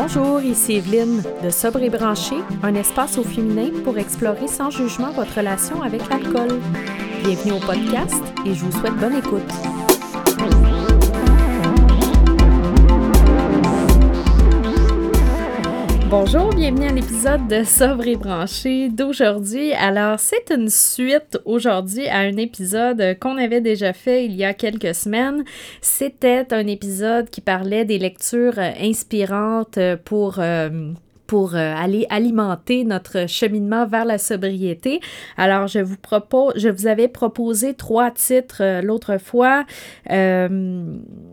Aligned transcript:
Bonjour, 0.00 0.40
ici 0.40 0.74
Evelyne 0.74 1.24
de 1.42 1.50
Sobre 1.50 1.82
et 1.82 1.90
Branché, 1.90 2.36
un 2.62 2.76
espace 2.76 3.18
au 3.18 3.24
féminin 3.24 3.70
pour 3.82 3.98
explorer 3.98 4.46
sans 4.46 4.70
jugement 4.70 5.10
votre 5.10 5.34
relation 5.34 5.82
avec 5.82 6.08
l'alcool. 6.08 6.60
Bienvenue 7.24 7.54
au 7.54 7.58
podcast 7.58 8.22
et 8.46 8.54
je 8.54 8.64
vous 8.64 8.70
souhaite 8.70 8.94
bonne 8.94 9.16
écoute. 9.16 9.77
Bonjour, 16.10 16.48
bienvenue 16.54 16.86
à 16.86 16.92
l'épisode 16.92 17.48
de 17.48 17.64
Sobre 17.64 18.06
et 18.06 18.16
branché 18.16 18.88
d'aujourd'hui. 18.88 19.74
Alors, 19.74 20.18
c'est 20.18 20.50
une 20.50 20.70
suite 20.70 21.38
aujourd'hui 21.44 22.08
à 22.08 22.20
un 22.20 22.38
épisode 22.38 23.18
qu'on 23.20 23.36
avait 23.36 23.60
déjà 23.60 23.92
fait 23.92 24.24
il 24.24 24.34
y 24.34 24.42
a 24.42 24.54
quelques 24.54 24.94
semaines. 24.94 25.44
C'était 25.82 26.46
un 26.54 26.66
épisode 26.66 27.28
qui 27.28 27.42
parlait 27.42 27.84
des 27.84 27.98
lectures 27.98 28.58
inspirantes 28.58 29.78
pour... 30.06 30.36
Euh, 30.38 30.92
euh, 31.34 31.74
aller 31.76 32.06
alimenter 32.08 32.84
notre 32.84 33.28
cheminement 33.28 33.86
vers 33.86 34.06
la 34.06 34.16
sobriété. 34.16 35.00
Alors, 35.36 35.66
je 35.66 35.80
vous 35.80 35.98
propose, 35.98 36.54
je 36.56 36.70
vous 36.70 36.86
avais 36.86 37.08
proposé 37.08 37.74
trois 37.74 38.10
titres 38.10 38.62
euh, 38.62 38.80
l'autre 38.80 39.18
fois. 39.18 39.64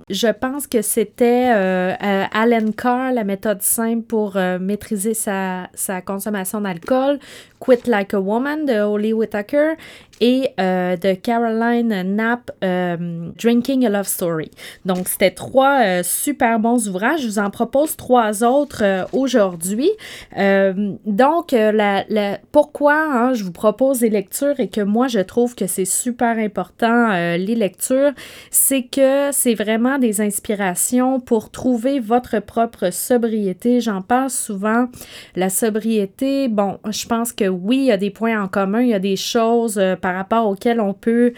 Je 0.10 0.28
pense 0.28 0.68
que 0.68 0.82
c'était 0.82 1.48
Alan 1.48 2.72
Carr, 2.78 3.12
la 3.12 3.24
méthode 3.24 3.62
simple 3.62 4.04
pour 4.04 4.36
maîtriser 4.60 5.14
sa, 5.16 5.70
sa 5.74 6.02
consommation 6.02 6.62
d'alcool, 6.62 7.20
Quit 7.66 7.88
Like 7.88 8.14
a 8.14 8.20
Woman 8.20 8.66
de 8.66 8.82
Holly 8.82 9.14
Whitaker 9.14 9.74
et 10.22 10.52
de 10.58 11.14
Caroline 11.16 12.04
Knapp, 12.04 12.52
Drinking 12.62 13.86
a 13.86 13.90
Love 13.90 14.08
Story. 14.08 14.50
Donc, 14.86 15.10
c'était 15.10 15.32
trois 15.32 16.04
super 16.04 16.58
bons 16.60 16.88
ouvrages. 16.88 17.22
Je 17.22 17.28
vous 17.28 17.40
en 17.40 17.50
propose 17.50 17.98
trois 17.98 18.44
autres 18.44 19.08
aujourd'hui. 19.12 19.92
Euh, 20.38 20.94
donc, 21.06 21.54
euh, 21.54 21.72
la, 21.72 22.40
pourquoi 22.52 22.96
hein, 22.96 23.34
je 23.34 23.44
vous 23.44 23.52
propose 23.52 24.00
des 24.00 24.10
lectures 24.10 24.60
et 24.60 24.68
que 24.68 24.82
moi, 24.82 25.08
je 25.08 25.20
trouve 25.20 25.56
que 25.56 25.68
c'est 25.68 25.86
super 25.86 26.38
important, 26.38 27.12
euh, 27.12 27.38
les 27.38 27.56
lectures, 27.56 28.12
c'est 28.52 28.84
que 28.84 29.30
c'est 29.32 29.56
vraiment 29.56 29.98
des 29.98 30.22
inspirations 30.22 31.20
pour 31.20 31.50
trouver 31.52 32.00
votre 32.00 32.40
propre 32.40 32.92
sobriété. 32.92 33.82
J'en 33.82 34.02
parle 34.02 34.30
souvent. 34.30 34.88
La 35.36 35.50
sobriété, 35.50 36.48
bon, 36.48 36.78
je 36.90 37.06
pense 37.06 37.32
que 37.32 37.46
oui, 37.62 37.78
il 37.78 37.86
y 37.86 37.92
a 37.92 37.98
des 37.98 38.10
points 38.10 38.42
en 38.42 38.48
commun, 38.48 38.82
il 38.82 38.90
y 38.90 38.94
a 38.94 39.00
des 39.00 39.16
choses 39.16 39.82
par 40.02 40.16
rapport 40.16 40.48
auxquelles 40.48 40.80
on 40.82 40.94
peut 40.94 41.34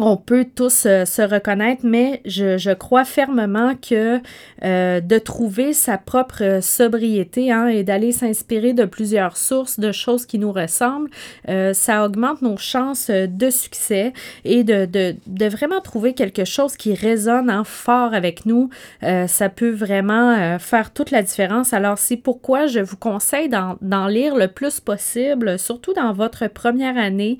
on 0.00 0.16
peut 0.16 0.46
tous 0.54 0.86
euh, 0.86 1.04
se 1.04 1.22
reconnaître, 1.22 1.82
mais 1.84 2.22
je, 2.24 2.72
crois 2.72 3.04
fermement 3.04 3.74
que 3.74 4.20
euh, 4.64 5.00
de 5.00 5.18
trouver 5.18 5.72
sa 5.72 5.98
propre 5.98 6.60
sobriété 6.62 7.52
hein, 7.52 7.66
et 7.66 7.84
d'aller 7.84 8.12
s'inspirer 8.12 8.72
de 8.72 8.84
plusieurs 8.84 9.36
sources, 9.36 9.78
de 9.78 9.92
choses 9.92 10.24
qui 10.24 10.38
nous 10.38 10.52
ressemblent, 10.52 11.10
euh, 11.48 11.74
ça 11.74 12.04
augmente 12.04 12.40
nos 12.42 12.56
chances 12.56 13.10
de 13.10 13.50
succès 13.50 14.12
et 14.44 14.64
de, 14.64 15.16
vraiment 15.50 15.80
trouver 15.80 16.14
quelque 16.14 16.44
chose 16.44 16.76
qui 16.76 16.94
résonne 16.94 17.50
en 17.50 17.64
fort 17.64 18.14
avec 18.14 18.46
nous. 18.46 18.70
ça 19.02 19.48
peut 19.48 19.70
vraiment 19.70 20.58
faire 20.58 20.92
toute 20.92 21.10
la 21.10 21.22
différence. 21.22 21.72
Alors, 21.72 21.98
c'est 21.98 22.16
pourquoi 22.16 22.66
je 22.66 22.80
vous 22.80 22.96
conseille 22.96 23.48
d'en 23.48 24.06
lire 24.06 24.36
le 24.36 24.48
plus 24.48 24.80
possible, 24.80 25.58
surtout 25.58 25.92
dans 25.92 26.12
votre 26.12 26.46
première 26.46 26.96
année, 26.96 27.38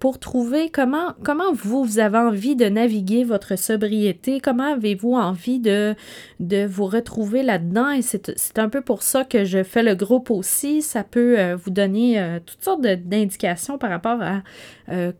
pour 0.00 0.18
trouver 0.18 0.70
comment 0.70 1.14
vous 1.52 1.69
vous, 1.70 1.98
avez 1.98 2.18
envie 2.18 2.56
de 2.56 2.66
naviguer 2.66 3.24
votre 3.24 3.56
sobriété, 3.56 4.40
comment 4.40 4.72
avez-vous 4.72 5.14
envie 5.14 5.60
de, 5.60 5.94
de 6.40 6.66
vous 6.66 6.86
retrouver 6.86 7.42
là-dedans? 7.42 7.90
Et 7.90 8.02
c'est 8.02 8.58
un 8.58 8.68
peu 8.68 8.80
pour 8.80 9.02
ça 9.02 9.24
que 9.24 9.44
je 9.44 9.62
fais 9.62 9.82
le 9.82 9.94
groupe 9.94 10.30
aussi. 10.30 10.82
Ça 10.82 11.04
peut 11.04 11.38
euh, 11.38 11.56
vous 11.56 11.70
donner 11.70 12.20
euh, 12.20 12.40
toutes 12.44 12.62
sortes 12.62 12.82
d'indications 12.82 13.78
par 13.78 13.90
rapport 13.90 14.20
à 14.20 14.42
euh, 14.90 15.12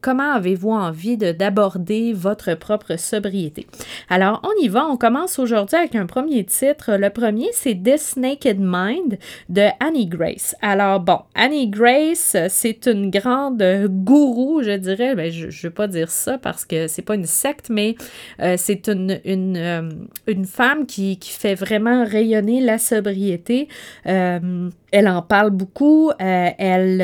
comment 0.00 0.32
avez-vous 0.32 0.70
envie 0.70 1.16
d'aborder 1.16 2.12
votre 2.14 2.54
propre 2.54 2.98
sobriété? 2.98 3.66
Alors, 4.08 4.40
on 4.44 4.64
y 4.64 4.68
va. 4.68 4.86
On 4.86 4.96
commence 4.96 5.38
aujourd'hui 5.38 5.76
avec 5.76 5.94
un 5.94 6.06
premier 6.06 6.44
titre. 6.44 6.96
Le 6.96 7.10
premier, 7.10 7.48
c'est 7.52 7.74
This 7.74 8.16
Naked 8.16 8.58
Mind 8.60 9.18
de 9.48 9.66
Annie 9.80 10.06
Grace. 10.06 10.56
Alors, 10.62 11.00
bon, 11.00 11.20
Annie 11.34 11.68
Grace, 11.68 12.36
c'est 12.48 12.86
une 12.86 13.10
grande 13.10 13.62
gourou, 13.88 14.62
je 14.62 14.76
dirais. 14.76 15.14
Ben, 15.14 15.30
je 15.30 15.46
ne 15.46 15.50
vais 15.50 15.70
pas 15.70 15.81
dire 15.88 16.10
ça 16.10 16.38
parce 16.38 16.64
que 16.64 16.88
c'est 16.88 17.02
pas 17.02 17.14
une 17.14 17.26
secte, 17.26 17.70
mais 17.70 17.96
euh, 18.40 18.56
c'est 18.56 18.88
une, 18.88 19.20
une, 19.24 19.56
euh, 19.56 19.90
une, 20.26 20.44
femme 20.44 20.86
qui, 20.86 21.18
qui, 21.18 21.30
fait 21.30 21.54
vraiment 21.54 22.04
rayonner 22.04 22.60
la 22.60 22.78
sobriété. 22.78 23.68
Euh, 24.06 24.70
elle 24.92 25.08
en 25.08 25.22
parle 25.22 25.50
beaucoup. 25.50 26.10
elle, 26.18 27.00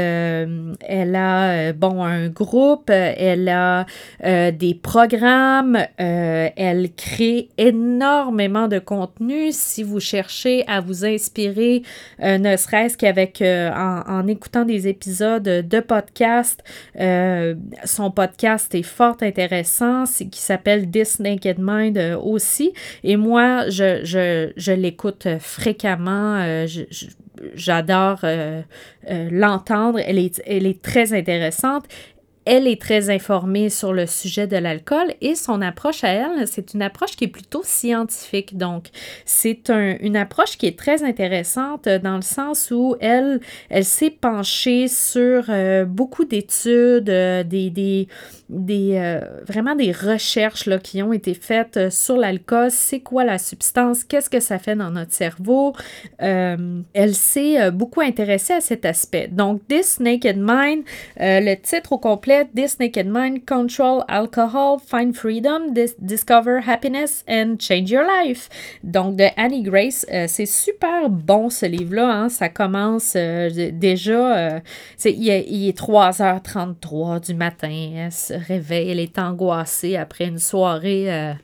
elle 0.81 1.17
a 1.17 1.73
bon 1.73 2.03
un 2.05 2.29
groupe. 2.29 2.91
Elle 2.91 3.49
a 3.49 3.87
des 4.23 4.75
programmes. 4.75 5.79
elle 5.97 6.91
crée 6.97 7.49
énormément 7.59 8.69
de 8.69 8.79
contenu. 8.79 9.53
Si 9.53 9.83
vous 9.83 10.01
cherchez 10.01 10.67
à 10.69 10.81
vous 10.81 11.05
inspirer, 11.05 11.83
ne 12.21 12.57
serait-ce 12.57 12.97
qu'avec 12.97 13.43
en, 13.43 14.03
en, 14.07 14.27
écoutant 14.29 14.65
des 14.65 14.89
épisodes 14.89 15.43
de 15.43 15.81
podcast, 15.81 16.63
son 17.85 18.11
podcast 18.11 18.75
est 18.75 18.83
fort 18.83 19.17
intéressant, 19.23 20.05
qui 20.05 20.41
s'appelle 20.41 20.91
This 20.91 21.21
Naked 21.21 21.59
Mind 21.59 21.99
euh, 21.99 22.19
aussi. 22.19 22.73
Et 23.05 23.17
moi, 23.17 23.69
je, 23.69 24.01
je, 24.05 24.53
je 24.57 24.73
l'écoute 24.73 25.27
fréquemment. 25.39 26.37
Euh, 26.37 26.67
j'adore 27.55 28.21
euh, 28.25 28.63
l'entendre. 29.07 29.99
Elle 29.99 30.19
elle 30.47 30.67
est 30.67 30.83
très 30.83 31.13
intéressante 31.13 31.85
elle 32.49 32.67
est 32.67 32.81
très 32.81 33.11
informée 33.11 33.69
sur 33.69 33.93
le 33.93 34.07
sujet 34.07 34.47
de 34.47 34.57
l'alcool 34.57 35.13
et 35.21 35.35
son 35.35 35.61
approche 35.61 36.03
à 36.03 36.09
elle, 36.09 36.49
c'est 36.49 36.73
une 36.73 36.81
approche 36.81 37.15
qui 37.15 37.25
est 37.25 37.29
plutôt 37.29 37.61
scientifique. 37.63 38.57
Donc, 38.57 38.87
c'est 39.27 39.69
une 39.69 40.17
approche 40.17 40.57
qui 40.57 40.65
est 40.65 40.79
très 40.79 41.05
intéressante 41.05 41.87
dans 41.87 42.17
le 42.17 42.23
sens 42.23 42.71
où 42.71 42.97
elle, 43.01 43.41
elle 43.69 43.85
s'est 43.85 44.09
penchée 44.09 44.89
sur 44.89 45.45
euh, 45.51 45.85
beaucoup 45.85 46.25
d'études, 46.25 47.11
euh, 47.11 47.43
des, 47.45 48.09
euh, 48.51 49.21
vraiment 49.47 49.75
des 49.75 49.93
recherches 49.93 50.71
qui 50.83 51.03
ont 51.03 51.13
été 51.13 51.35
faites 51.35 51.91
sur 51.91 52.17
l'alcool. 52.17 52.71
C'est 52.71 53.01
quoi 53.01 53.25
la 53.25 53.37
substance? 53.37 54.05
Qu'est-ce 54.05 54.31
que 54.31 54.41
ça 54.41 54.59
fait 54.59 54.77
dans 54.77 54.91
notre 54.91 55.13
cerveau? 55.13 55.75
elle 56.19 57.15
s'est 57.15 57.71
beaucoup 57.71 58.01
intéressée 58.01 58.55
à 58.55 58.61
cet 58.61 58.85
aspect. 58.85 59.29
Donc, 59.29 59.61
This 59.69 60.01
Naked 60.01 60.37
Mind, 60.39 60.85
le 61.19 61.55
titre 61.57 61.93
au 61.93 61.99
complet, 61.99 62.38
This 62.55 62.79
Naked 62.79 63.07
Mind, 63.07 63.47
Control 63.47 64.05
Alcohol, 64.09 64.79
Find 64.79 65.17
Freedom, 65.17 65.75
Discover 66.01 66.61
Happiness 66.67 67.25
and 67.29 67.57
Change 67.59 67.91
Your 67.91 68.05
Life. 68.05 68.49
Donc, 68.83 69.17
de 69.17 69.29
Annie 69.37 69.63
Grace. 69.63 70.07
Euh, 70.13 70.27
c'est 70.29 70.47
super 70.47 71.09
bon 71.11 71.51
ce 71.51 71.67
livre-là. 71.67 72.11
Hein. 72.11 72.29
Ça 72.29 72.49
commence 72.49 73.15
euh, 73.17 73.71
déjà. 73.73 74.37
Euh, 74.37 74.61
il, 75.05 75.29
est, 75.29 75.79
3h33 75.79 77.27
du 77.27 77.35
matin. 77.35 77.91
Elle 77.97 78.13
se 78.13 78.35
réveille. 78.35 78.91
Elle 78.91 79.01
est 79.01 79.19
angoissée 79.19 79.97
après 79.97 80.27
une 80.27 80.39
soirée 80.39 81.35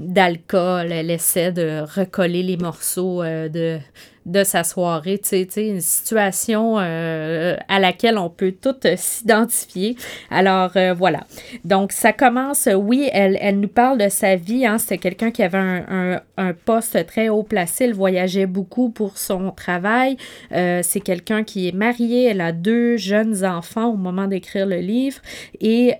d'alcool. 0.00 0.90
Elle 0.90 1.10
essaie 1.10 1.52
de 1.52 1.82
recoller 1.96 2.42
les 2.42 2.56
morceaux 2.56 3.22
de 3.22 3.78
de 4.26 4.44
sa 4.44 4.64
soirée, 4.64 5.18
tu 5.18 5.46
sais, 5.48 5.68
une 5.68 5.80
situation 5.80 6.76
euh, 6.78 7.56
à 7.68 7.80
laquelle 7.80 8.18
on 8.18 8.28
peut 8.28 8.52
tout 8.52 8.76
s'identifier. 8.96 9.96
Alors 10.30 10.72
euh, 10.76 10.92
voilà. 10.92 11.20
Donc 11.64 11.92
ça 11.92 12.12
commence, 12.12 12.68
oui, 12.74 13.08
elle, 13.12 13.38
elle 13.40 13.60
nous 13.60 13.68
parle 13.68 13.98
de 13.98 14.08
sa 14.08 14.36
vie. 14.36 14.66
Hein, 14.66 14.78
C'était 14.78 14.98
quelqu'un 14.98 15.30
qui 15.30 15.42
avait 15.42 15.58
un, 15.58 16.20
un, 16.36 16.52
poste 16.52 17.06
très 17.06 17.28
haut 17.30 17.42
placé. 17.42 17.84
Elle 17.84 17.94
voyageait 17.94 18.46
beaucoup 18.46 18.90
pour 18.90 19.16
son 19.16 19.52
travail. 19.52 20.16
Euh, 20.52 20.80
c'est 20.82 21.00
quelqu'un 21.00 21.42
qui 21.42 21.68
est 21.68 21.74
marié. 21.74 22.24
Elle 22.24 22.42
a 22.42 22.52
deux 22.52 22.98
jeunes 22.98 23.44
enfants 23.44 23.86
au 23.86 23.96
moment 23.96 24.26
d'écrire 24.26 24.66
le 24.66 24.78
livre. 24.78 25.20
Et 25.60 25.94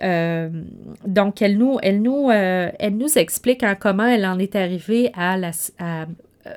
donc 1.05 1.41
elle 1.41 1.57
nous, 1.57 1.79
elle 1.81 2.01
nous, 2.01 2.29
elle 2.31 2.97
nous 2.97 3.17
explique 3.17 3.63
hein, 3.63 3.75
comment 3.91 4.07
elle 4.07 4.25
en 4.25 4.39
est 4.39 4.55
arrivée 4.55 5.11
à 5.17 5.35
euh, 5.35 6.05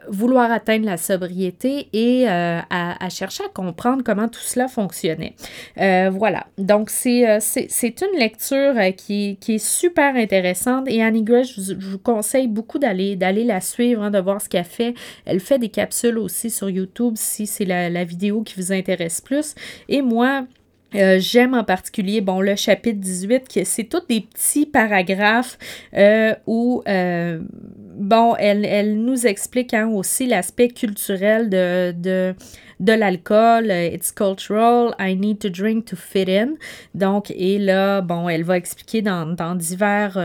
vouloir 0.08 0.52
atteindre 0.52 0.86
la 0.86 0.96
sobriété 0.96 1.88
et 1.92 2.28
euh, 2.28 2.60
à, 2.70 3.08
chercher 3.10 3.42
à 3.42 3.48
comprendre 3.48 4.04
comment 4.04 4.28
tout 4.28 4.40
cela 4.40 4.69
fonctionnait. 4.69 5.34
Euh, 5.81 6.10
voilà, 6.10 6.46
donc 6.58 6.90
c'est 6.90 7.25
une 7.25 8.19
lecture 8.19 8.75
qui, 8.96 9.36
est 9.48 9.58
super 9.58 10.14
intéressante 10.14 10.86
et 10.88 11.02
Annie 11.02 11.25
Grace, 11.25 11.48
je, 11.58 11.75
vous 11.75 11.98
conseille 11.98 12.46
beaucoup 12.46 12.78
d'aller 12.78 13.16
la 13.16 13.60
suivre, 13.60 14.04
hein, 14.04 14.12
de 14.12 14.20
voir 14.20 14.40
ce 14.40 14.48
qu'elle 14.48 14.64
fait. 14.64 14.94
Elle 15.26 15.40
fait 15.40 15.58
des 15.58 15.70
capsules 15.70 16.19
aussi 16.19 16.50
sur 16.50 16.70
YouTube 16.70 17.14
si 17.16 17.48
c'est 17.48 17.64
la 17.64 18.04
vidéo 18.04 18.42
qui 18.42 18.54
vous 18.56 18.72
intéresse 18.72 19.20
plus. 19.20 19.56
Et 19.88 20.02
moi, 20.02 20.46
euh, 20.94 21.19
j'aime 21.19 21.55
en 21.55 21.64
particulier, 21.64 22.20
bon, 22.20 22.41
le 22.41 22.56
chapitre 22.56 23.00
18, 23.00 23.49
que 23.49 23.64
c'est 23.64 23.85
tous 23.85 24.06
des 24.08 24.20
petits 24.20 24.67
paragraphes 24.67 25.58
euh, 25.94 26.35
où, 26.46 26.82
euh, 26.87 27.41
bon, 27.96 28.35
elle, 28.38 28.64
elle 28.64 28.96
nous 29.02 29.26
explique 29.26 29.75
hein, 29.75 29.88
aussi 29.88 30.26
l'aspect 30.26 30.69
culturel 30.69 31.50
de, 31.50 31.93
de 31.96 32.35
de 32.81 32.93
l'alcool, 32.93 33.70
it's 33.70 34.11
cultural, 34.11 34.94
I 34.99 35.14
need 35.14 35.38
to 35.38 35.49
drink 35.49 35.87
to 35.87 35.96
fit 35.96 36.29
in. 36.29 36.55
Donc, 36.93 37.31
et 37.31 37.58
là, 37.58 38.00
bon, 38.00 38.29
elle 38.29 38.43
va 38.43 38.56
expliquer 38.56 39.00
dans, 39.00 39.26
dans 39.26 39.55
divers 39.55 40.19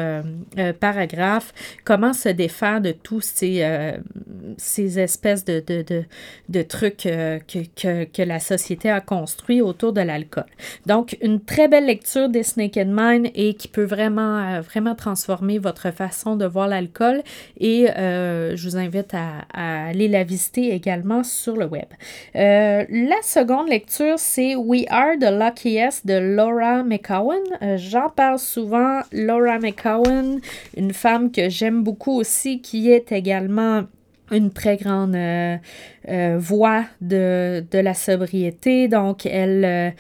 paragraphes 0.80 1.54
comment 1.86 2.12
se 2.12 2.30
défaire 2.30 2.81
de 2.81 2.92
tous 2.92 3.21
ces, 3.21 3.63
ces 4.57 5.00
espèces 5.00 5.45
de, 5.45 5.63
de, 5.66 6.04
de, 6.50 6.62
trucs 6.63 6.98
que, 6.98 7.39
que, 7.75 8.04
que, 8.06 8.21
la 8.24 8.39
société 8.39 8.89
a 8.89 9.00
construit 9.00 9.62
autour 9.62 9.94
de 9.94 10.01
l'alcool. 10.01 10.45
Donc, 10.85 11.17
une 11.21 11.39
très 11.39 11.67
belle 11.67 11.85
lecture 11.85 12.29
des 12.29 12.44
Snake 12.44 12.77
and 12.77 12.91
Mine 12.91 13.29
et 13.35 13.53
qui 13.53 13.67
peut 13.67 13.83
vraiment, 13.83 14.61
vraiment 14.61 14.95
transformer 14.95 15.59
votre 15.59 15.91
façon 15.91 16.35
de 16.35 16.45
voir 16.45 16.67
l'alcool. 16.67 17.21
Et 17.59 17.88
je 17.88 18.63
vous 18.63 18.77
invite 18.77 19.13
à, 19.13 19.88
aller 19.89 20.07
la 20.07 20.23
visiter 20.23 20.73
également 20.73 21.23
sur 21.23 21.56
le 21.56 21.65
web. 21.65 21.88
Euh, 22.35 22.85
la 22.89 23.21
seconde 23.21 23.69
lecture, 23.69 24.15
c'est 24.17 24.56
We 24.56 24.85
Are 24.89 25.17
the 25.19 25.31
Luckiest 25.31 26.06
de 26.06 26.35
Laura 26.35 26.83
McCowan. 26.83 27.41
Euh, 27.61 27.77
j'en 27.77 28.09
parle 28.09 28.39
souvent. 28.39 29.01
Laura 29.11 29.59
McCowan, 29.59 30.39
une 30.75 30.94
femme 30.94 31.31
que 31.31 31.50
j'aime 31.50 31.83
beaucoup 31.83 32.13
aussi, 32.13 32.61
qui 32.61 32.91
est 32.91 33.11
également 33.11 33.83
une 34.31 34.51
très 34.51 34.77
grande 34.77 35.15
euh, 35.15 35.57
voix 36.38 36.85
de, 37.01 37.63
de, 37.71 37.79
la 37.79 37.94
sobriété. 37.94 38.88
Donc, 38.88 39.25
elle 39.25 39.95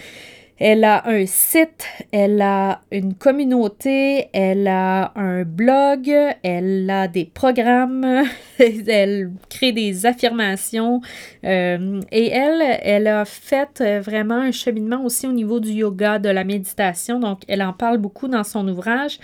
elle 0.59 0.83
a 0.83 1.07
un 1.07 1.25
site, 1.25 1.87
elle 2.11 2.41
a 2.41 2.81
une 2.91 3.13
communauté, 3.13 4.27
elle 4.33 4.67
a 4.67 5.13
un 5.15 5.43
blog, 5.43 6.11
elle 6.43 6.89
a 6.89 7.07
des 7.07 7.23
programmes, 7.25 8.23
elle 8.59 9.31
crée 9.49 9.71
des 9.71 10.05
affirmations 10.05 10.99
euh, 11.45 12.01
et 12.11 12.27
elle, 12.27 12.61
elle 12.83 13.07
a 13.07 13.23
fait 13.23 13.81
vraiment 13.99 14.35
un 14.35 14.51
cheminement 14.51 15.01
aussi 15.05 15.27
au 15.27 15.31
niveau 15.31 15.61
du 15.61 15.71
yoga, 15.71 16.19
de 16.19 16.29
la 16.29 16.43
méditation. 16.43 17.19
Donc, 17.19 17.39
elle 17.47 17.61
en 17.61 17.71
parle 17.71 17.97
beaucoup 17.97 18.27
dans 18.27 18.43
son 18.43 18.67
ouvrage. 18.67 19.17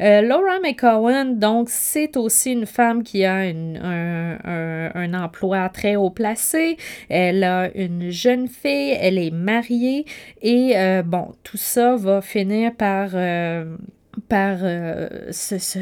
Euh, 0.00 0.22
Laura 0.22 0.58
McCowan, 0.60 1.38
donc, 1.38 1.68
c'est 1.68 2.16
aussi 2.16 2.52
une 2.52 2.66
femme 2.66 3.02
qui 3.02 3.26
a 3.26 3.34
un, 3.34 4.38
un, 4.94 5.14
emploi 5.14 5.68
très 5.68 5.96
haut 5.96 6.10
placé. 6.10 6.78
Elle 7.10 7.44
a 7.44 7.70
une 7.74 8.10
jeune 8.10 8.48
fille, 8.48 8.96
elle 8.98 9.18
est 9.18 9.30
mariée 9.30 10.06
et 10.40 10.77
euh, 10.78 11.02
bon, 11.02 11.34
tout 11.42 11.56
ça 11.56 11.96
va 11.96 12.20
finir 12.20 12.74
par 12.74 13.10
euh, 13.14 13.76
par 14.20 14.58
euh, 14.62 15.08
ce, 15.30 15.78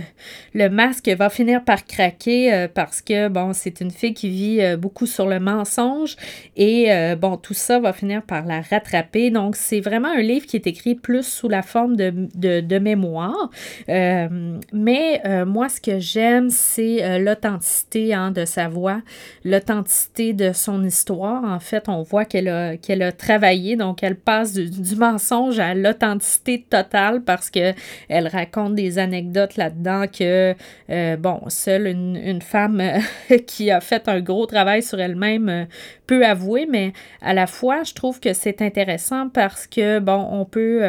le 0.54 0.68
masque 0.68 1.08
va 1.08 1.30
finir 1.30 1.64
par 1.64 1.84
craquer 1.84 2.52
euh, 2.52 2.68
parce 2.72 3.00
que 3.00 3.28
bon 3.28 3.52
c'est 3.52 3.80
une 3.80 3.90
fille 3.90 4.14
qui 4.14 4.28
vit 4.28 4.60
euh, 4.60 4.76
beaucoup 4.76 5.06
sur 5.06 5.26
le 5.26 5.40
mensonge 5.40 6.16
et 6.56 6.88
bon 7.16 7.36
tout 7.36 7.54
ça 7.54 7.78
va 7.78 7.92
finir 7.92 8.22
par 8.22 8.44
la 8.44 8.60
rattraper. 8.60 9.30
Donc 9.30 9.56
c'est 9.56 9.80
vraiment 9.80 10.08
un 10.08 10.20
livre 10.20 10.46
qui 10.46 10.56
est 10.56 10.66
écrit 10.66 10.94
plus 10.94 11.26
sous 11.26 11.48
la 11.48 11.62
forme 11.62 11.96
de, 11.96 12.12
de, 12.34 12.78
mémoire. 12.78 13.50
Mais 13.88 15.22
moi 15.44 15.68
ce 15.68 15.80
que 15.80 15.98
j'aime 15.98 16.50
c'est 16.50 17.18
l'authenticité 17.18 18.14
hein, 18.14 18.30
de 18.30 18.44
sa 18.44 18.68
voix 18.68 19.02
l'authenticité 19.44 20.32
de 20.32 20.52
son 20.52 20.84
histoire. 20.84 21.44
En 21.44 21.60
fait 21.60 21.88
on 21.88 22.02
voit 22.02 22.24
qu'elle 22.24 22.48
a, 22.48 22.76
qu'elle 22.76 23.02
a 23.02 23.12
travaillé 23.12 23.76
donc 23.76 24.02
elle 24.02 24.16
passe 24.16 24.54
du, 24.54 24.96
mensonge 24.96 25.58
à 25.58 25.74
l'authenticité 25.74 26.64
totale 26.68 27.22
parce 27.22 27.50
que 27.50 27.74
elle 28.08 28.25
raconte 28.28 28.74
des 28.74 28.98
anecdotes 28.98 29.56
là-dedans 29.56 30.06
que, 30.06 30.54
euh, 30.90 31.16
bon, 31.16 31.40
seule 31.48 31.86
une, 31.86 32.42
femme 32.42 32.80
euh, 32.80 33.38
qui 33.46 33.70
a 33.70 33.80
fait 33.80 34.08
un 34.08 34.20
gros 34.20 34.46
travail 34.46 34.82
sur 34.82 35.00
elle-même 35.00 35.48
euh, 35.48 35.64
peut 36.06 36.24
avouer, 36.24 36.66
mais 36.70 36.92
à 37.22 37.34
la 37.34 37.46
fois, 37.46 37.82
je 37.82 37.94
trouve 37.94 38.20
que 38.20 38.32
c'est 38.32 38.62
intéressant 38.62 39.28
parce 39.28 39.66
que, 39.66 39.98
bon, 39.98 40.28
on 40.30 40.44
peut, 40.44 40.82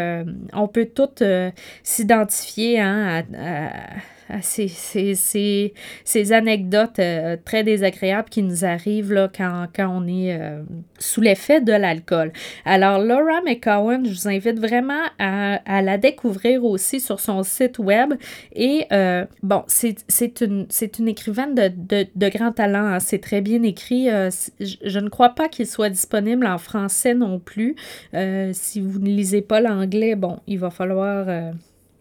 on 0.54 0.68
peut 0.68 0.86
toutes 0.94 1.24
s'identifier 1.84 2.80
hein, 2.80 3.24
à 3.34 3.78
ah, 4.30 4.42
ces, 4.42 4.68
ces, 4.68 6.34
anecdotes 6.34 7.00
euh, 7.00 7.38
très 7.46 7.64
désagréables 7.64 8.30
qui 8.30 8.44
nous 8.44 8.66
arrivent 8.66 9.14
là, 9.14 9.30
quand, 9.34 9.68
on 9.80 10.06
est 10.06 10.38
euh, 10.38 10.64
sous 11.00 11.22
l'effet 11.22 11.62
de 11.62 11.72
l'alcool. 11.72 12.34
Alors, 12.66 13.00
Laura 13.00 13.42
McCowan, 13.46 14.06
je 14.06 14.12
vous 14.12 14.28
invite 14.28 14.60
vraiment 14.60 15.04
à, 15.18 15.82
la 15.82 15.98
découvrir 15.98 16.66
aussi 16.66 17.00
sur 17.00 17.22
son 17.22 17.44
site 17.44 17.80
web. 17.80 18.16
Et 18.54 18.86
euh, 18.92 19.26
bon, 19.44 19.64
c'est 19.68 20.42
une, 20.42 20.68
une 21.00 21.08
écrivaine 21.08 21.56
de, 21.56 22.30
grand 22.30 22.52
talent. 22.52 22.86
Hein. 22.86 23.00
C'est 23.00 23.20
très 23.20 23.40
bien 23.40 23.64
écrit. 23.64 24.08
je, 24.60 25.00
ne 25.00 25.10
crois 25.10 25.30
pas 25.30 25.48
qu'il 25.48 25.68
soit 25.68 25.90
disponible 25.90 26.46
en 26.46 26.58
français 26.58 27.14
non 27.14 27.40
plus. 27.40 27.76
si 28.52 28.82
vous 28.82 29.00
ne 29.00 29.08
lisez 29.08 29.42
pas 29.42 29.62
l'anglais, 29.62 30.16
bon, 30.16 30.40
il 30.48 30.60
va 30.60 30.70
falloir 30.70 31.28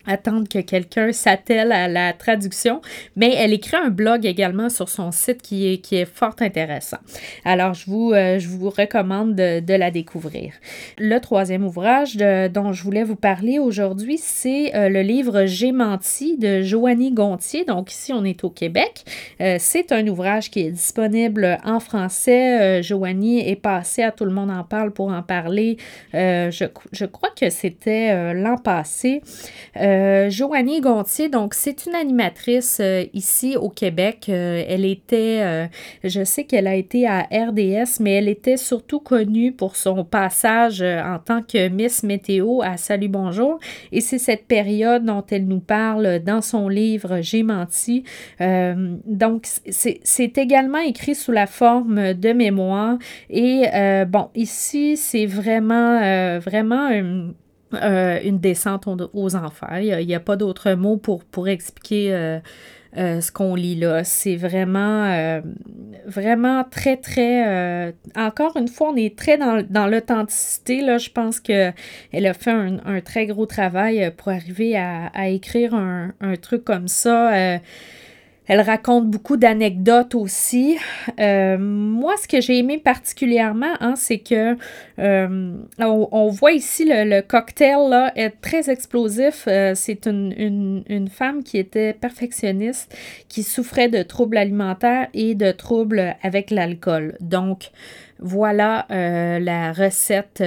attendre 0.06 0.48
que 0.48 0.58
quelqu'un 0.60 1.12
s'attelle 1.12 1.72
à 1.72 1.88
la 1.88 2.12
traduction, 2.12 2.80
mais 3.16 3.34
elle 3.34 3.52
écrit 3.52 3.76
un 3.76 3.90
blog 3.90 4.24
également 4.26 4.68
sur 4.68 4.88
son 4.88 5.12
site 5.12 5.42
qui 5.42 5.72
est, 5.72 5.78
qui 5.78 5.96
est 5.96 6.04
fort 6.04 6.36
intéressant. 6.40 6.98
Alors, 7.44 7.74
je 7.74 7.86
vous, 7.86 8.12
euh, 8.12 8.38
je 8.38 8.48
vous 8.48 8.70
recommande 8.70 9.34
de, 9.34 9.76
la 9.76 9.90
découvrir. 9.90 10.54
Le 10.98 11.18
troisième 11.18 11.64
ouvrage 11.64 12.16
dont 12.16 12.72
je 12.72 12.82
voulais 12.82 13.02
vous 13.02 13.16
parler 13.16 13.58
aujourd'hui, 13.58 14.18
c'est 14.18 14.74
euh, 14.74 14.88
le 14.88 15.02
livre 15.02 15.44
J'ai 15.44 15.72
menti 15.72 16.38
de 16.38 16.62
Joanie 16.62 17.12
Gontier. 17.12 17.64
Donc, 17.64 17.92
ici, 17.92 18.12
on 18.12 18.24
est 18.24 18.42
au 18.44 18.50
Québec. 18.50 19.04
Euh, 19.40 19.56
c'est 19.58 19.92
un 19.92 20.06
ouvrage 20.06 20.50
qui 20.50 20.60
est 20.60 20.70
disponible 20.70 21.58
en 21.64 21.80
français. 21.80 22.82
Joanie 22.82 23.48
est 23.48 23.56
passée 23.56 24.02
à 24.02 24.12
Tout 24.12 24.24
le 24.24 24.30
monde 24.30 24.50
en 24.50 24.64
parle 24.64 24.92
pour 24.92 25.08
en 25.08 25.22
parler. 25.22 25.76
Je, 26.12 26.66
je, 26.92 27.04
crois 27.04 27.30
que 27.38 27.50
c'était 27.50 28.32
l'an 28.34 28.56
passé. 28.56 29.22
Euh, 29.96 30.28
Joanie 30.30 30.80
Gontier, 30.80 31.28
donc 31.28 31.54
c'est 31.54 31.86
une 31.86 31.94
animatrice 31.94 32.78
euh, 32.80 33.04
ici 33.14 33.56
au 33.56 33.70
Québec. 33.70 34.26
Euh, 34.28 34.62
elle 34.68 34.84
était, 34.84 35.68
je 36.04 36.24
sais 36.24 36.44
qu'elle 36.44 36.66
a 36.66 36.74
été 36.74 37.06
à 37.06 37.22
RDS, 37.22 38.00
mais 38.00 38.12
elle 38.14 38.28
était 38.28 38.56
surtout 38.56 39.00
connue 39.00 39.52
pour 39.52 39.76
son 39.76 40.04
passage 40.04 40.82
en 40.82 41.18
tant 41.18 41.42
que 41.42 41.68
Miss 41.68 42.02
Météo 42.02 42.60
à 42.62 42.76
Salut 42.76 43.08
Bonjour. 43.08 43.58
Et 43.92 44.00
c'est 44.00 44.18
cette 44.18 44.46
période 44.46 45.04
dont 45.04 45.24
elle 45.30 45.46
nous 45.46 45.60
parle 45.60 46.20
dans 46.20 46.42
son 46.42 46.68
livre 46.68 47.20
J'ai 47.20 47.42
menti. 47.42 48.04
donc 48.40 49.46
c'est 49.70 50.38
également 50.38 50.78
écrit 50.78 51.14
sous 51.14 51.32
la 51.32 51.46
forme 51.46 52.14
de 52.14 52.32
mémoire. 52.32 52.98
Et 53.30 53.64
bon, 54.06 54.28
ici 54.34 54.96
c'est 54.96 55.26
vraiment, 55.26 56.38
vraiment 56.40 56.90
euh, 57.74 58.20
une 58.22 58.38
descente 58.38 58.86
aux 59.12 59.36
enfers. 59.36 59.80
Il 59.80 60.06
n'y 60.06 60.14
a, 60.14 60.20
pas 60.20 60.36
d'autre 60.36 60.72
mot 60.74 60.96
pour, 60.96 61.48
expliquer 61.48 62.14
euh, 62.14 62.38
euh, 62.96 63.20
ce 63.20 63.32
qu'on 63.32 63.56
lit 63.56 63.74
là. 63.74 64.04
C'est 64.04 64.36
vraiment, 64.36 65.40
vraiment 66.06 66.62
très, 66.62 66.96
très... 66.96 67.92
encore 68.14 68.56
une 68.56 68.68
fois, 68.68 68.90
on 68.90 68.96
est 68.96 69.18
très 69.18 69.36
dans, 69.36 69.86
l'authenticité. 69.88 70.80
Là. 70.80 70.98
Je 70.98 71.10
pense 71.10 71.40
qu'elle 71.40 71.74
a 72.12 72.34
fait 72.34 72.52
un, 72.52 73.00
très 73.04 73.26
gros 73.26 73.46
travail 73.46 74.12
pour 74.16 74.28
arriver 74.28 74.76
à, 74.76 75.28
écrire 75.28 75.74
un, 75.74 76.12
truc 76.40 76.64
comme 76.64 76.86
ça 76.86 77.58
elle 78.46 78.60
raconte 78.60 79.08
beaucoup 79.08 79.36
d'anecdotes 79.36 80.14
aussi. 80.14 80.78
Euh, 81.18 81.58
moi, 81.58 82.14
ce 82.20 82.28
que 82.28 82.40
j'ai 82.40 82.58
aimé 82.58 82.78
particulièrement, 82.78 83.74
hein, 83.80 83.94
c'est 83.96 84.18
que 84.18 84.56
euh, 84.98 85.52
on, 85.78 86.28
voit 86.28 86.52
ici 86.52 86.84
le, 86.86 87.20
cocktail 87.22 87.88
là, 87.88 88.12
est 88.14 88.40
très 88.40 88.70
explosif. 88.70 89.44
Euh, 89.48 89.72
c'est 89.74 90.06
une, 90.06 91.08
femme 91.10 91.42
qui 91.42 91.58
était 91.58 91.92
perfectionniste, 91.92 92.96
qui 93.28 93.42
souffrait 93.42 93.88
de 93.88 94.02
troubles 94.02 94.36
alimentaires 94.36 95.08
et 95.14 95.34
de 95.34 95.50
troubles 95.52 96.14
avec 96.22 96.50
l'alcool. 96.50 97.16
Donc, 97.20 97.70
voilà 98.18 98.86
la 98.88 99.72
recette 99.72 100.42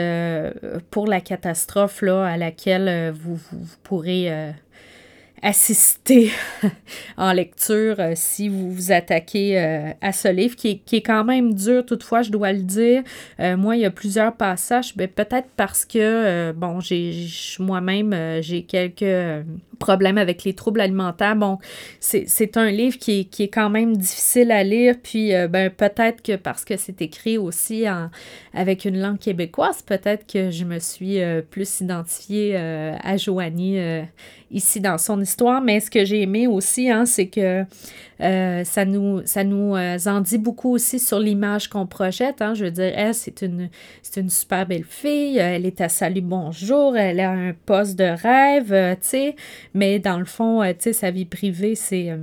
pour 0.90 1.08
la 1.08 1.22
catastrophe 1.22 2.02
là, 2.02 2.26
à 2.26 2.38
laquelle 2.38 3.14
vous 3.14 3.40
pourrez 3.84 4.54
assister 5.42 6.32
en 7.18 7.32
lecture 7.32 7.96
euh, 8.00 8.14
si 8.16 8.50
vous 8.50 8.72
vous 8.72 8.92
attaquez 8.92 9.60
euh, 9.60 9.92
à 10.02 10.12
ce 10.12 10.28
livre 10.28 10.56
qui 10.56 10.82
est, 10.92 11.02
quand 11.02 11.24
même 11.24 11.54
dur 11.54 11.86
toutefois 11.86 12.22
je 12.22 12.32
dois 12.32 12.52
le 12.52 12.62
dire 12.62 13.04
euh, 13.40 13.56
moi 13.56 13.76
il 13.76 13.82
y 13.82 13.86
a 13.86 13.92
plusieurs 13.92 14.36
passages 14.36 14.96
ben, 14.96 15.08
peut-être 15.08 15.48
parce 15.56 15.86
que 15.86 16.52
bon 16.52 16.80
moi-même 17.60 18.42
j'ai 18.42 18.64
quelques 18.64 19.46
problème 19.80 20.18
avec 20.18 20.44
les 20.44 20.54
troubles 20.54 20.82
alimentaires. 20.82 21.36
Bon, 21.36 21.58
c'est 22.00 22.58
un 22.58 22.70
livre 22.70 22.98
qui 22.98 23.28
est, 23.40 23.48
quand 23.48 23.70
même 23.70 23.96
difficile 23.96 24.52
à 24.52 24.64
lire, 24.64 24.96
puis 25.02 25.32
ben, 25.50 25.72
peut-être 25.72 26.22
que 26.22 26.36
parce 26.36 26.66
que 26.66 26.78
c'est 26.78 27.02
écrit 27.02 27.38
aussi 27.38 27.86
avec 28.54 28.86
une 28.86 29.00
langue 29.00 29.18
québécoise, 29.18 29.82
peut-être 29.82 30.28
que 30.32 30.52
je 30.52 30.66
me 30.66 30.80
suis 30.80 31.20
plus 31.50 31.80
identifiée 31.80 32.58
à 32.58 33.18
Joanie 33.18 33.80
ici 34.52 34.80
dans 34.82 34.98
son 34.98 35.22
histoire, 35.22 35.29
mais 35.64 35.80
ce 35.80 35.90
que 35.90 36.06
j'ai 36.06 36.22
aimé 36.22 36.48
aussi, 36.48 36.90
hein, 36.90 37.06
c'est 37.06 37.28
que 37.28 37.64
ça 38.20 38.86
nous, 38.86 39.22
ça 39.26 39.44
nous 39.44 39.76
en 39.76 40.22
dit 40.22 40.38
beaucoup 40.38 40.72
aussi 40.74 41.00
sur 41.00 41.20
l'image 41.20 41.70
qu'on 41.70 41.88
projette. 41.88 42.42
Hein. 42.42 42.54
Je 42.54 42.66
veux 42.66 42.72
dire, 42.72 42.94
c'est 43.14 43.42
une, 43.42 43.70
une 44.18 44.30
super 44.30 44.66
belle 44.66 44.84
fille, 44.84 45.38
elle 45.38 45.66
est 45.66 45.80
à 45.82 45.90
Salut 45.90 46.22
Bonjour, 46.22 46.98
elle 46.98 47.20
a 47.20 47.32
un 47.32 47.54
poste 47.66 47.98
de 47.98 48.04
rêve, 48.04 48.98
tu 49.02 49.08
sais, 49.08 49.36
mais 49.74 50.00
dans 50.00 50.20
le 50.20 50.26
fond, 50.26 50.62
euh, 50.62 50.72
tu 50.74 50.84
sais, 50.84 50.94
sa 50.94 51.12
vie 51.12 51.26
privée, 51.26 51.76
c'est 51.76 52.12
euh, 52.12 52.18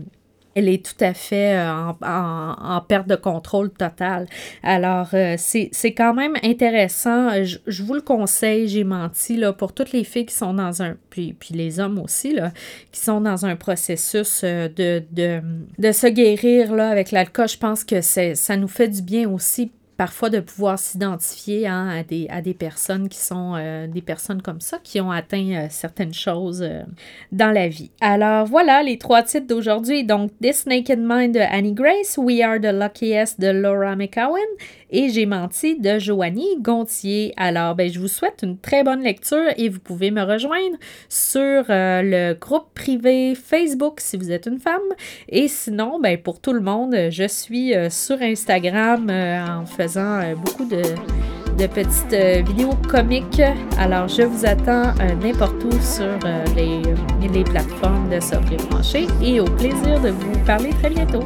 elle 0.57 0.69
est 0.69 0.85
tout 0.85 1.05
à 1.05 1.15
fait 1.15 1.57
euh, 1.57 1.93
en, 2.03 2.81
perte 2.89 3.07
de 3.07 3.15
contrôle 3.15 3.71
totale. 3.71 4.27
Alors, 4.63 5.11
c'est 5.37 5.95
quand 5.97 6.15
même 6.15 6.35
intéressant. 6.43 7.45
Je, 7.45 7.83
vous 7.83 7.95
le 7.95 8.01
conseille, 8.01 8.67
j'ai 8.67 8.83
menti, 8.83 9.37
là, 9.37 9.53
pour 9.53 9.73
toutes 9.73 9.93
les 9.93 10.03
filles 10.03 10.27
qui 10.27 10.35
sont 10.35 10.55
dans 10.55 10.83
un, 10.83 10.97
puis, 11.11 11.35
puis 11.39 11.55
les 11.55 11.79
hommes 11.79 11.99
aussi, 11.99 12.33
là, 12.33 12.53
qui 12.91 13.01
sont 13.01 13.21
dans 13.21 13.47
un 13.47 13.55
processus 13.55 14.43
de, 14.43 15.05
de, 15.13 15.41
de 15.79 15.93
se 15.93 16.07
guérir 16.09 16.75
là, 16.75 16.89
avec 16.91 17.13
l'alcool. 17.13 17.49
Je 17.49 17.59
pense 17.59 17.85
que 17.85 18.01
ça 18.01 18.57
nous 18.57 18.69
fait 18.69 18.89
du 18.89 19.03
bien 19.03 19.31
aussi 19.31 19.71
parfois 19.97 20.31
de 20.31 20.41
pouvoir 20.41 20.79
s'identifier 20.79 21.67
hein, 21.67 22.03
à, 22.29 22.43
des, 22.43 22.55
personnes 22.55 23.09
qui 23.09 23.19
sont 23.19 23.55
euh, 23.57 23.87
des 23.87 24.03
personnes 24.03 24.43
comme 24.43 24.61
ça, 24.61 24.79
qui 24.83 25.01
ont 25.01 25.11
atteint 25.11 25.53
euh, 25.53 25.67
certaines 25.71 26.13
choses 26.13 26.63
euh, 26.63 26.83
dans 27.33 27.51
la 27.51 27.69
vie. 27.69 27.91
Alors 28.01 28.47
voilà 28.47 28.83
les 28.83 28.99
trois 28.99 29.23
titres 29.23 29.47
d'aujourd'hui. 29.47 30.05
Donc 30.05 30.31
This 30.41 30.67
Naked 30.67 30.99
Mind 31.01 31.35
de 31.35 31.41
Annie 31.41 31.73
Grace, 31.73 32.19
We 32.19 32.41
Are 32.43 32.61
the 32.61 32.73
Luckiest 32.73 33.41
de 33.41 33.49
Laura 33.49 33.97
McCowan 33.97 34.41
et 34.97 35.11
J'ai 35.11 35.27
menti 35.27 35.79
de 35.79 35.99
Joanie 35.99 36.57
Gontier. 36.61 37.35
Alors 37.37 37.75
ben, 37.75 37.91
je 37.91 38.01
vous 38.01 38.09
souhaite 38.09 38.41
une 38.43 38.59
très 38.59 38.83
bonne 38.83 39.03
lecture 39.03 39.47
et 39.57 39.69
vous 39.69 39.81
pouvez 39.81 40.11
me 40.11 40.23
rejoindre 40.23 40.77
sur 41.09 41.65
le 41.69 42.33
groupe 42.33 42.73
privé 42.75 43.35
Facebook 43.35 44.01
si 44.01 44.17
vous 44.17 44.33
êtes 44.33 44.47
une 44.47 44.59
femme. 44.59 44.81
Et 45.29 45.49
sinon, 45.49 46.01
ben, 46.01 46.17
pour 46.19 46.41
tout 46.41 46.53
le 46.53 46.61
monde, 46.61 46.97
je 47.11 47.29
suis 47.29 47.75
sur 47.91 48.21
Instagram 48.23 49.11
en 49.11 49.67
faisant 49.67 50.21
euh, 50.21 50.35
beaucoup 50.35 50.65
de, 50.65 50.83
petites 51.67 52.13
euh, 52.13 52.43
vidéos 52.47 52.75
comiques. 52.89 53.43
Alors, 53.79 54.09
je 54.09 54.23
vous 54.23 54.45
attends 54.45 54.95
euh, 55.01 55.15
n'importe 55.23 55.63
où 55.65 55.73
sur 55.81 56.19
les, 56.55 56.83
les, 57.33 57.45
plateformes 57.45 58.09
de 58.11 58.21
Sobre 58.21 58.53
et 59.23 59.41
au 59.41 59.45
plaisir 59.45 60.01
de 60.01 60.11
vous 60.11 60.45
parler 60.45 60.71
très 60.71 60.91
bientôt. 60.91 61.23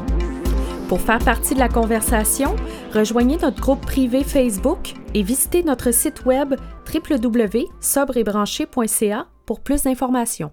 Pour 0.91 1.01
faire 1.01 1.21
partie 1.21 1.55
de 1.55 1.61
la 1.61 1.69
conversation, 1.69 2.57
rejoignez 2.93 3.37
notre 3.37 3.61
groupe 3.61 3.81
privé 3.81 4.25
Facebook 4.25 4.95
et 5.15 5.23
visitez 5.23 5.63
notre 5.63 5.93
site 5.93 6.25
web 6.25 6.57
www.sobrebranché.ca 6.93 9.29
pour 9.47 9.61
plus 9.61 9.85
d'informations. 9.85 10.51